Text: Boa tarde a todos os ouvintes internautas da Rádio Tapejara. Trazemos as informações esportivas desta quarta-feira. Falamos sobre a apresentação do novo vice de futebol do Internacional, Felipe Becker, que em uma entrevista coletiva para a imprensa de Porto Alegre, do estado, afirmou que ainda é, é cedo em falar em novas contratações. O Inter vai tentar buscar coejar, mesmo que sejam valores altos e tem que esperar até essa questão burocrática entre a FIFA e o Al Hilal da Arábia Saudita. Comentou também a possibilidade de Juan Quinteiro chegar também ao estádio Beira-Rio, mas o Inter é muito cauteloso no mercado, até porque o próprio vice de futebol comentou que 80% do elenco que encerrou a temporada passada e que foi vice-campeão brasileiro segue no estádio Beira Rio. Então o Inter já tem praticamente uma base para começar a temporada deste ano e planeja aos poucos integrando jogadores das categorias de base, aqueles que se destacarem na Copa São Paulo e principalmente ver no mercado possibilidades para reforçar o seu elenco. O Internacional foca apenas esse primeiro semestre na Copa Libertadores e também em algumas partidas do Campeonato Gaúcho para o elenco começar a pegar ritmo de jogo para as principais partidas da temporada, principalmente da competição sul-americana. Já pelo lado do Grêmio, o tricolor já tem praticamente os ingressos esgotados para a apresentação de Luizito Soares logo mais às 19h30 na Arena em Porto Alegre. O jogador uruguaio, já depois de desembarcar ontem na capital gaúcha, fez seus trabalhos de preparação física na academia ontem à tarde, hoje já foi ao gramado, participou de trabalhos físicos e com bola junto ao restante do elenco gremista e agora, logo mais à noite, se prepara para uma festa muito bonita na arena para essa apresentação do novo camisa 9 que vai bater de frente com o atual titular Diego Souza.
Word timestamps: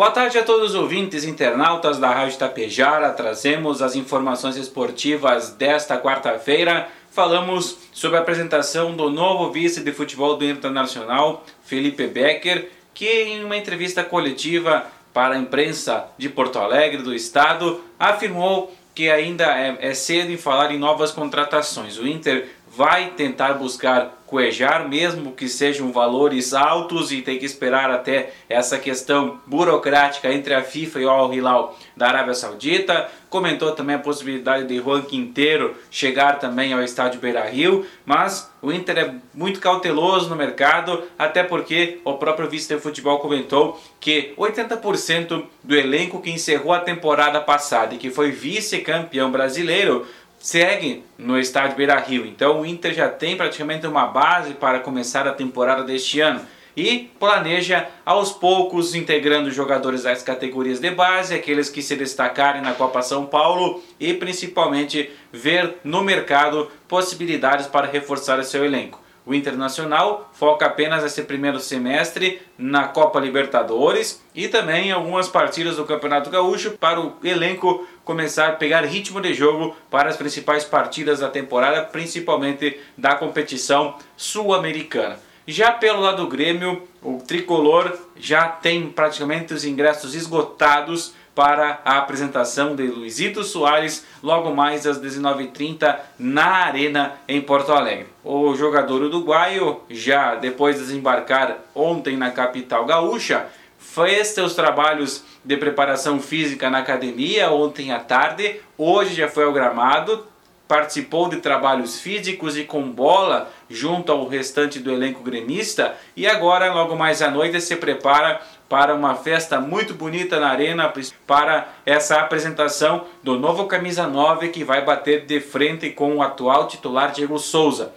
Boa 0.00 0.10
tarde 0.10 0.38
a 0.38 0.42
todos 0.42 0.70
os 0.70 0.74
ouvintes 0.74 1.24
internautas 1.24 1.98
da 1.98 2.10
Rádio 2.10 2.38
Tapejara. 2.38 3.12
Trazemos 3.12 3.82
as 3.82 3.94
informações 3.94 4.56
esportivas 4.56 5.50
desta 5.50 5.98
quarta-feira. 5.98 6.88
Falamos 7.10 7.76
sobre 7.92 8.16
a 8.16 8.22
apresentação 8.22 8.96
do 8.96 9.10
novo 9.10 9.52
vice 9.52 9.82
de 9.82 9.92
futebol 9.92 10.38
do 10.38 10.44
Internacional, 10.46 11.44
Felipe 11.62 12.06
Becker, 12.06 12.70
que 12.94 13.24
em 13.24 13.44
uma 13.44 13.58
entrevista 13.58 14.02
coletiva 14.02 14.86
para 15.12 15.34
a 15.34 15.38
imprensa 15.38 16.06
de 16.16 16.30
Porto 16.30 16.58
Alegre, 16.58 17.02
do 17.02 17.14
estado, 17.14 17.84
afirmou 17.98 18.74
que 18.94 19.10
ainda 19.10 19.44
é, 19.54 19.76
é 19.80 19.92
cedo 19.92 20.32
em 20.32 20.38
falar 20.38 20.72
em 20.72 20.78
novas 20.78 21.10
contratações. 21.10 21.98
O 21.98 22.08
Inter 22.08 22.48
vai 22.70 23.10
tentar 23.16 23.54
buscar 23.54 24.20
coejar, 24.30 24.88
mesmo 24.88 25.32
que 25.32 25.48
sejam 25.48 25.90
valores 25.90 26.54
altos 26.54 27.10
e 27.10 27.20
tem 27.20 27.36
que 27.36 27.44
esperar 27.44 27.90
até 27.90 28.32
essa 28.48 28.78
questão 28.78 29.40
burocrática 29.44 30.32
entre 30.32 30.54
a 30.54 30.62
FIFA 30.62 31.00
e 31.00 31.04
o 31.04 31.10
Al 31.10 31.34
Hilal 31.34 31.76
da 31.96 32.06
Arábia 32.06 32.32
Saudita. 32.32 33.08
Comentou 33.28 33.72
também 33.72 33.96
a 33.96 34.00
possibilidade 34.00 34.68
de 34.68 34.78
Juan 34.78 35.02
Quinteiro 35.02 35.74
chegar 35.90 36.38
também 36.38 36.72
ao 36.72 36.80
estádio 36.80 37.20
Beira-Rio, 37.20 37.84
mas 38.06 38.48
o 38.62 38.72
Inter 38.72 38.98
é 38.98 39.14
muito 39.34 39.58
cauteloso 39.58 40.28
no 40.30 40.36
mercado, 40.36 41.02
até 41.18 41.42
porque 41.42 42.00
o 42.04 42.14
próprio 42.14 42.48
vice 42.48 42.72
de 42.72 42.80
futebol 42.80 43.18
comentou 43.18 43.80
que 43.98 44.32
80% 44.38 45.44
do 45.62 45.74
elenco 45.74 46.22
que 46.22 46.30
encerrou 46.30 46.72
a 46.72 46.80
temporada 46.80 47.40
passada 47.40 47.94
e 47.94 47.98
que 47.98 48.10
foi 48.10 48.30
vice-campeão 48.30 49.30
brasileiro 49.30 50.06
segue 50.40 51.04
no 51.18 51.38
estádio 51.38 51.76
Beira 51.76 52.00
Rio. 52.00 52.26
Então 52.26 52.62
o 52.62 52.66
Inter 52.66 52.94
já 52.94 53.08
tem 53.08 53.36
praticamente 53.36 53.86
uma 53.86 54.06
base 54.06 54.54
para 54.54 54.80
começar 54.80 55.28
a 55.28 55.34
temporada 55.34 55.84
deste 55.84 56.18
ano 56.20 56.40
e 56.76 57.10
planeja 57.20 57.88
aos 58.06 58.32
poucos 58.32 58.94
integrando 58.94 59.50
jogadores 59.50 60.04
das 60.04 60.22
categorias 60.22 60.80
de 60.80 60.90
base, 60.90 61.34
aqueles 61.34 61.68
que 61.68 61.82
se 61.82 61.94
destacarem 61.94 62.62
na 62.62 62.72
Copa 62.72 63.02
São 63.02 63.26
Paulo 63.26 63.82
e 63.98 64.14
principalmente 64.14 65.10
ver 65.30 65.76
no 65.84 66.02
mercado 66.02 66.70
possibilidades 66.88 67.66
para 67.66 67.86
reforçar 67.86 68.38
o 68.38 68.44
seu 68.44 68.64
elenco. 68.64 69.00
O 69.26 69.34
Internacional 69.34 70.30
foca 70.32 70.66
apenas 70.66 71.04
esse 71.04 71.22
primeiro 71.22 71.60
semestre 71.60 72.40
na 72.56 72.88
Copa 72.88 73.20
Libertadores 73.20 74.22
e 74.34 74.48
também 74.48 74.88
em 74.88 74.92
algumas 74.92 75.28
partidas 75.28 75.76
do 75.76 75.84
Campeonato 75.84 76.30
Gaúcho 76.30 76.72
para 76.72 77.00
o 77.00 77.14
elenco 77.22 77.86
começar 78.04 78.48
a 78.48 78.52
pegar 78.52 78.84
ritmo 78.84 79.20
de 79.20 79.34
jogo 79.34 79.76
para 79.90 80.08
as 80.08 80.16
principais 80.16 80.64
partidas 80.64 81.20
da 81.20 81.28
temporada, 81.28 81.82
principalmente 81.82 82.80
da 82.96 83.14
competição 83.14 83.96
sul-americana. 84.16 85.18
Já 85.46 85.72
pelo 85.72 86.00
lado 86.00 86.22
do 86.22 86.28
Grêmio, 86.28 86.86
o 87.02 87.18
tricolor 87.18 87.98
já 88.16 88.46
tem 88.46 88.88
praticamente 88.88 89.52
os 89.52 89.64
ingressos 89.64 90.14
esgotados 90.14 91.14
para 91.40 91.80
a 91.86 91.96
apresentação 91.96 92.76
de 92.76 92.86
Luizito 92.86 93.42
Soares 93.42 94.04
logo 94.22 94.54
mais 94.54 94.86
às 94.86 95.00
19h30 95.00 95.96
na 96.18 96.66
Arena 96.66 97.14
em 97.26 97.40
Porto 97.40 97.72
Alegre. 97.72 98.08
O 98.22 98.54
jogador 98.54 99.00
uruguaio, 99.00 99.80
já 99.88 100.34
depois 100.34 100.76
de 100.76 100.82
desembarcar 100.82 101.56
ontem 101.74 102.14
na 102.14 102.30
capital 102.30 102.84
gaúcha, 102.84 103.46
fez 103.78 104.28
seus 104.28 104.54
trabalhos 104.54 105.24
de 105.42 105.56
preparação 105.56 106.20
física 106.20 106.68
na 106.68 106.80
academia 106.80 107.50
ontem 107.50 107.90
à 107.90 107.98
tarde, 107.98 108.60
hoje 108.76 109.14
já 109.14 109.26
foi 109.26 109.44
ao 109.44 109.52
gramado, 109.54 110.26
participou 110.70 111.28
de 111.28 111.38
trabalhos 111.38 111.98
físicos 111.98 112.56
e 112.56 112.62
com 112.62 112.88
bola 112.88 113.50
junto 113.68 114.12
ao 114.12 114.28
restante 114.28 114.78
do 114.78 114.92
elenco 114.92 115.20
gremista 115.20 115.96
e 116.16 116.28
agora, 116.28 116.72
logo 116.72 116.94
mais 116.94 117.20
à 117.20 117.28
noite, 117.28 117.60
se 117.60 117.74
prepara 117.74 118.40
para 118.68 118.94
uma 118.94 119.16
festa 119.16 119.60
muito 119.60 119.94
bonita 119.94 120.38
na 120.38 120.48
arena 120.48 120.92
para 121.26 121.68
essa 121.84 122.20
apresentação 122.20 123.04
do 123.20 123.36
novo 123.36 123.66
camisa 123.66 124.06
9 124.06 124.50
que 124.50 124.62
vai 124.62 124.84
bater 124.84 125.26
de 125.26 125.40
frente 125.40 125.90
com 125.90 126.14
o 126.14 126.22
atual 126.22 126.68
titular 126.68 127.10
Diego 127.10 127.36
Souza. 127.36 127.92